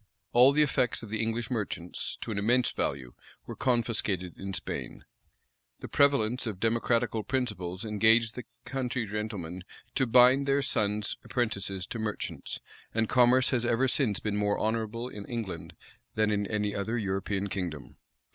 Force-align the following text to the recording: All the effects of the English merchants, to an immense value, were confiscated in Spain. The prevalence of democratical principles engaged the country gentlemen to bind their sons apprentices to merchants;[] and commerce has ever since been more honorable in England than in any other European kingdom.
All 0.33 0.51
the 0.51 0.63
effects 0.63 1.03
of 1.03 1.09
the 1.09 1.21
English 1.21 1.51
merchants, 1.51 2.17
to 2.21 2.31
an 2.31 2.39
immense 2.39 2.71
value, 2.71 3.13
were 3.45 3.55
confiscated 3.55 4.35
in 4.35 4.51
Spain. 4.51 5.05
The 5.79 5.87
prevalence 5.87 6.47
of 6.47 6.59
democratical 6.59 7.21
principles 7.21 7.85
engaged 7.85 8.33
the 8.33 8.45
country 8.65 9.05
gentlemen 9.05 9.63
to 9.93 10.07
bind 10.07 10.47
their 10.47 10.63
sons 10.63 11.17
apprentices 11.23 11.85
to 11.85 11.99
merchants;[] 11.99 12.59
and 12.95 13.07
commerce 13.07 13.51
has 13.51 13.63
ever 13.63 13.87
since 13.87 14.19
been 14.19 14.37
more 14.37 14.57
honorable 14.57 15.07
in 15.07 15.23
England 15.25 15.75
than 16.15 16.31
in 16.31 16.47
any 16.47 16.73
other 16.73 16.97
European 16.97 17.47
kingdom. 17.47 17.97